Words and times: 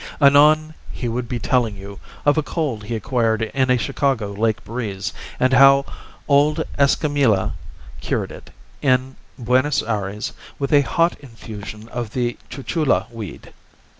Anon 0.19 0.73
he 0.91 1.07
would 1.07 1.29
be 1.29 1.37
telling 1.37 1.75
you 1.77 1.99
of 2.25 2.35
a 2.35 2.41
cold 2.41 2.85
he 2.85 2.95
acquired 2.95 3.43
in 3.43 3.69
a 3.69 3.77
Chicago 3.77 4.31
lake 4.33 4.63
breeze 4.63 5.13
and 5.39 5.53
how 5.53 5.85
old 6.27 6.63
Escamila 6.79 7.53
cured 7.99 8.31
it 8.31 8.49
in 8.81 9.15
Buenos 9.37 9.83
Ayres 9.83 10.33
with 10.57 10.73
a 10.73 10.81
hot 10.81 11.19
infusion 11.19 11.87
of 11.89 12.13
the 12.13 12.35
chuchula 12.49 13.05
weed. 13.11 13.53